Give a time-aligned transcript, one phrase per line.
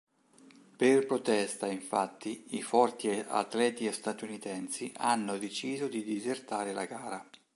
[0.77, 7.23] Per protesta, infatti, i forti atleti statunitensi hanno deciso di disertare la gara.